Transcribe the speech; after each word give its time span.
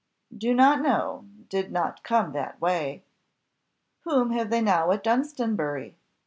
"Do 0.35 0.55
not 0.55 0.81
know; 0.81 1.25
did 1.47 1.71
not 1.71 2.01
come 2.03 2.31
that 2.31 2.59
way." 2.59 3.03
"Whom 3.99 4.31
have 4.31 4.49
they 4.49 4.59
now 4.61 4.89
at 4.89 5.03
Dunstanbury?" 5.03 5.95